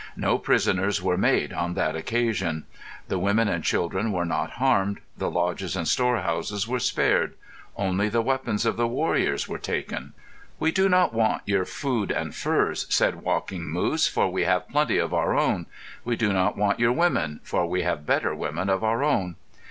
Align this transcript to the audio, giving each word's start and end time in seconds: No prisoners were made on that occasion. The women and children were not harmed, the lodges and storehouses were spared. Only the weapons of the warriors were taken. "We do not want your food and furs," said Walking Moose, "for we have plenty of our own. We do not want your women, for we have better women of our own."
No 0.15 0.39
prisoners 0.39 0.99
were 0.99 1.15
made 1.15 1.53
on 1.53 1.75
that 1.75 1.95
occasion. 1.95 2.63
The 3.07 3.19
women 3.19 3.47
and 3.47 3.63
children 3.63 4.11
were 4.11 4.25
not 4.25 4.53
harmed, 4.53 4.99
the 5.15 5.29
lodges 5.29 5.75
and 5.75 5.87
storehouses 5.87 6.67
were 6.67 6.79
spared. 6.79 7.35
Only 7.77 8.09
the 8.09 8.23
weapons 8.23 8.65
of 8.65 8.77
the 8.77 8.87
warriors 8.87 9.47
were 9.47 9.59
taken. 9.59 10.13
"We 10.57 10.71
do 10.71 10.89
not 10.89 11.13
want 11.13 11.43
your 11.45 11.65
food 11.65 12.09
and 12.09 12.33
furs," 12.33 12.87
said 12.89 13.21
Walking 13.21 13.65
Moose, 13.69 14.07
"for 14.07 14.27
we 14.27 14.41
have 14.45 14.67
plenty 14.69 14.97
of 14.97 15.13
our 15.13 15.37
own. 15.37 15.67
We 16.03 16.15
do 16.15 16.33
not 16.33 16.57
want 16.57 16.79
your 16.79 16.93
women, 16.93 17.39
for 17.43 17.67
we 17.67 17.83
have 17.83 18.03
better 18.03 18.33
women 18.33 18.71
of 18.71 18.83
our 18.83 19.03
own." 19.03 19.35